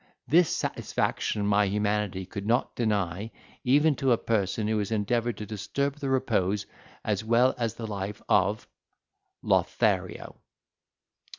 This 0.27 0.49
satisfaction 0.49 1.45
my 1.45 1.65
humanity 1.67 2.25
could 2.25 2.47
not 2.47 2.75
deny, 2.75 3.29
even 3.63 3.93
to 3.97 4.11
a 4.11 4.17
person 4.17 4.67
who 4.67 4.79
has 4.79 4.89
endeavoured 4.89 5.37
to 5.37 5.45
disturb 5.45 5.97
the 5.97 6.09
repose 6.09 6.65
as 7.03 7.23
well 7.23 7.53
as 7.55 7.75
the 7.75 7.85
life 7.85 8.19
of 8.27 8.67
"Lothario." 9.43 10.37